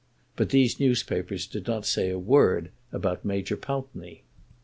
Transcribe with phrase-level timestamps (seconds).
[0.35, 4.23] But these newspapers did not say a word about Major Pountney.